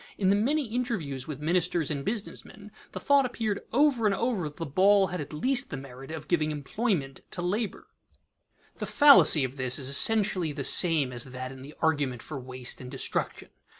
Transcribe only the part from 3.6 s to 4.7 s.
over and over that the